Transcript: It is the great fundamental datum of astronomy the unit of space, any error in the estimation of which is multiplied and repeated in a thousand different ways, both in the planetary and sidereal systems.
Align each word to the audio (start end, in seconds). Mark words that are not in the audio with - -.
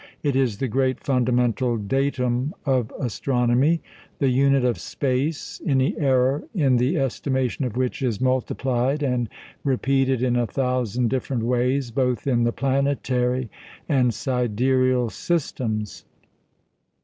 It 0.23 0.35
is 0.35 0.57
the 0.57 0.67
great 0.67 0.99
fundamental 0.99 1.77
datum 1.77 2.55
of 2.65 2.91
astronomy 2.99 3.83
the 4.17 4.29
unit 4.29 4.65
of 4.65 4.79
space, 4.79 5.61
any 5.63 5.95
error 5.99 6.43
in 6.55 6.77
the 6.77 6.97
estimation 6.97 7.65
of 7.65 7.77
which 7.77 8.01
is 8.01 8.19
multiplied 8.19 9.03
and 9.03 9.29
repeated 9.63 10.23
in 10.23 10.35
a 10.35 10.47
thousand 10.47 11.11
different 11.11 11.43
ways, 11.43 11.91
both 11.91 12.25
in 12.25 12.45
the 12.45 12.51
planetary 12.51 13.51
and 13.87 14.11
sidereal 14.11 15.11
systems. 15.11 16.03